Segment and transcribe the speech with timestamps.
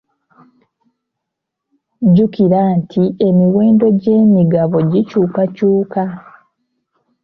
[2.05, 6.01] Jjukira nti emiwendo gy'emigabo gikyukakyuka.